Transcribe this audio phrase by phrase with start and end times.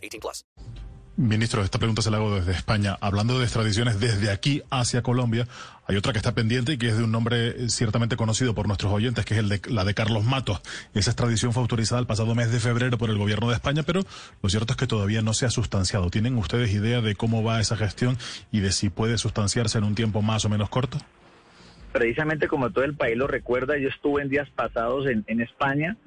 [0.00, 0.44] 18 plus.
[1.20, 2.96] Ministro, esta pregunta se la hago desde España.
[3.00, 5.46] Hablando de extradiciones desde aquí hacia Colombia,
[5.86, 8.66] hay otra que está pendiente y que es de un nombre eh, ciertamente conocido por
[8.66, 10.62] nuestros oyentes, que es el de, la de Carlos Matos.
[10.94, 14.00] Esa extradición fue autorizada el pasado mes de febrero por el gobierno de España, pero
[14.42, 16.08] lo cierto es que todavía no se ha sustanciado.
[16.08, 18.16] ¿Tienen ustedes idea de cómo va esa gestión
[18.50, 20.96] y de si puede sustanciarse en un tiempo más o menos corto?
[21.92, 25.98] Precisamente como todo el país lo recuerda, yo estuve en días pasados en, en España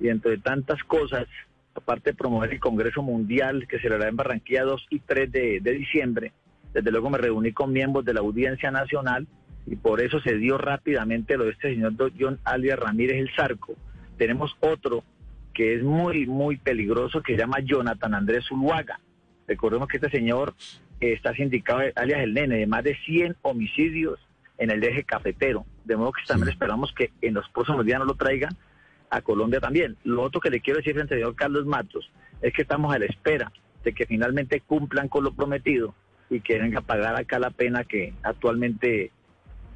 [0.00, 1.26] y entre tantas cosas
[1.74, 5.60] aparte de promover el Congreso Mundial que se celebrará en Barranquilla 2 y 3 de,
[5.60, 6.32] de, diciembre,
[6.72, 9.26] desde luego me reuní con miembros de la Audiencia Nacional
[9.66, 13.74] y por eso se dio rápidamente lo de este señor John alias Ramírez el Zarco.
[14.18, 15.04] Tenemos otro
[15.52, 19.00] que es muy, muy peligroso que se llama Jonathan Andrés Zuluaga.
[19.46, 20.54] Recordemos que este señor
[21.00, 24.18] está sindicado alias el nene de más de 100 homicidios
[24.58, 25.64] en el eje cafetero.
[25.84, 26.52] De modo que también sí.
[26.52, 28.56] esperamos que en los próximos días no lo traigan
[29.16, 29.96] a Colombia también.
[30.04, 32.10] Lo otro que le quiero decir al señor Carlos Matos
[32.42, 33.52] es que estamos a la espera
[33.84, 35.94] de que finalmente cumplan con lo prometido
[36.30, 39.10] y que venga a pagar acá la pena que actualmente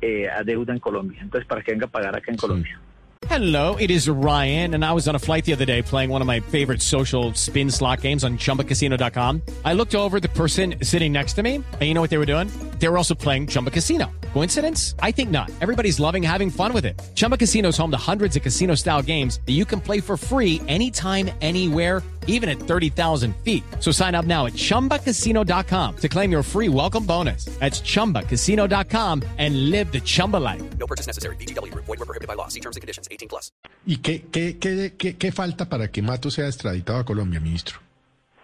[0.01, 1.21] eh, adeuda en Colombia.
[1.23, 2.81] Entonces, para que venga a pagar acá en Colombia.
[3.29, 6.23] Hello, it is Ryan, and I was on a flight the other day playing one
[6.23, 9.43] of my favorite social spin slot games on chumbacasino.com.
[9.65, 12.27] I looked over the person sitting next to me, and you know what they were
[12.27, 12.49] doing?
[12.79, 14.07] They were also playing Chumba Casino.
[14.33, 14.95] Coincidence?
[15.01, 15.51] I think not.
[15.61, 16.99] Everybody's loving having fun with it.
[17.15, 20.17] Chumba Casino is home to hundreds of casino style games that you can play for
[20.17, 23.65] free anytime, anywhere, even at 30,000 feet.
[23.81, 27.47] So sign up now at chumbacasino.com to claim your free welcome bonus.
[27.59, 30.63] That's chumbacasino.com and live the Chumba life.
[30.79, 31.35] No purchase necessary.
[31.37, 31.75] BGW.
[31.75, 32.47] Void were prohibited by law.
[32.49, 33.09] See terms and conditions.
[33.11, 33.51] 18 plus.
[33.87, 37.79] ¿Y qué, qué, qué, qué, qué falta para que Mato sea extraditado a Colombia, ministro?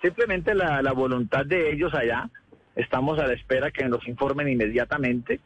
[0.00, 2.28] Simplemente la, la voluntad de ellos allá.
[2.76, 5.40] Estamos a la espera que nos informen inmediatamente.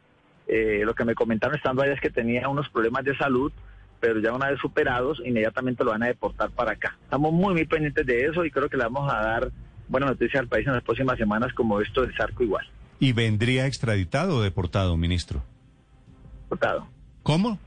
[0.47, 3.51] Eh, lo que me comentaron estando allá es que tenía unos problemas de salud,
[3.99, 6.97] pero ya una vez superados, inmediatamente lo van a deportar para acá.
[7.03, 9.51] Estamos muy, muy pendientes de eso y creo que le vamos a dar
[9.87, 12.65] buena noticia al país en las próximas semanas, como esto del Zarco igual.
[12.99, 15.43] ¿Y vendría extraditado o deportado, ministro?
[16.43, 16.87] Deportado.
[17.21, 17.59] ¿Cómo?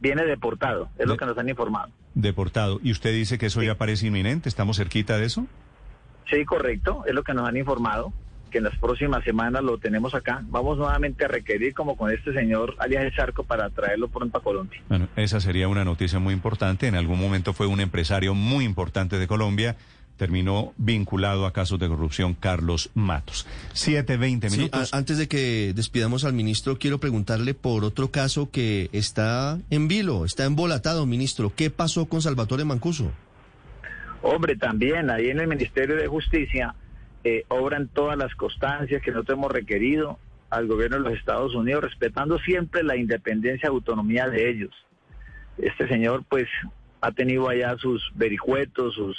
[0.00, 1.90] Viene deportado, es de lo que nos han informado.
[2.14, 2.78] Deportado.
[2.82, 3.66] ¿Y usted dice que eso sí.
[3.66, 4.48] ya parece inminente?
[4.48, 5.46] ¿Estamos cerquita de eso?
[6.28, 8.12] Sí, correcto, es lo que nos han informado
[8.52, 10.42] que en las próximas semanas lo tenemos acá.
[10.48, 14.42] Vamos nuevamente a requerir, como con este señor alias El Charco, para traerlo pronto a
[14.42, 14.80] Colombia.
[14.88, 16.86] Bueno, esa sería una noticia muy importante.
[16.86, 19.74] En algún momento fue un empresario muy importante de Colombia.
[20.18, 23.46] Terminó vinculado a casos de corrupción Carlos Matos.
[23.72, 24.90] Siete, veinte minutos.
[24.90, 29.58] Sí, a, antes de que despidamos al ministro, quiero preguntarle por otro caso que está
[29.70, 31.52] en vilo, está embolatado, ministro.
[31.56, 33.10] ¿Qué pasó con Salvatore Mancuso?
[34.20, 36.76] Hombre, también ahí en el Ministerio de Justicia
[37.24, 40.18] eh, obran todas las constancias que nosotros hemos requerido
[40.50, 44.70] al gobierno de los Estados Unidos, respetando siempre la independencia y autonomía de ellos.
[45.56, 46.48] Este señor, pues,
[47.00, 49.16] ha tenido allá sus vericuetos, sus,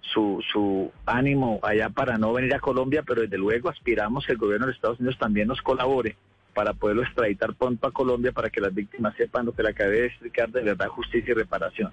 [0.00, 4.38] su, su ánimo allá para no venir a Colombia, pero desde luego aspiramos que el
[4.38, 6.16] gobierno de los Estados Unidos también nos colabore
[6.54, 10.00] para poderlo extraditar pronto a Colombia para que las víctimas sepan lo que le acabé
[10.00, 11.92] de explicar de verdad, justicia y reparación.